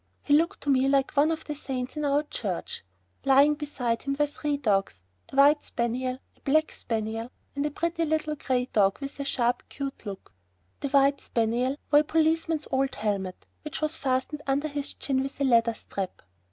He 0.23 0.33
looked 0.35 0.61
to 0.61 0.71
me 0.71 0.89
like 0.89 1.11
one 1.15 1.29
of 1.29 1.45
the 1.45 1.53
saints 1.55 1.95
in 1.95 2.05
our 2.05 2.23
Church. 2.23 2.83
Lying 3.23 3.53
beside 3.53 4.01
him 4.01 4.15
were 4.17 4.25
three 4.25 4.57
dogs 4.57 5.03
a 5.29 5.35
white 5.35 5.63
spaniel, 5.63 6.17
a 6.35 6.39
black 6.41 6.71
spaniel, 6.71 7.29
and 7.55 7.63
a 7.67 7.69
pretty 7.69 8.03
little 8.05 8.33
gray 8.35 8.65
dog 8.65 8.97
with 8.99 9.19
a 9.19 9.25
sharp, 9.25 9.61
cute 9.69 9.99
little 9.99 10.13
look. 10.13 10.33
The 10.79 10.89
white 10.89 11.21
spaniel 11.21 11.75
wore 11.91 11.99
a 12.01 12.03
policeman's 12.03 12.67
old 12.71 12.95
helmet, 12.95 13.45
which 13.61 13.79
was 13.79 13.97
fastened 13.97 14.41
under 14.47 14.69
its 14.73 14.95
chin 14.95 15.21
with 15.21 15.39
a 15.39 15.43
leather 15.43 15.75
strap. 15.75 16.23